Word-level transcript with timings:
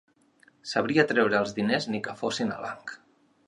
Sabia 0.69 1.05
treure'ls 1.11 1.55
diners 1.59 1.87
ni 1.93 2.03
que 2.09 2.19
fossin 2.25 2.59
al 2.59 2.69
banc 2.69 2.99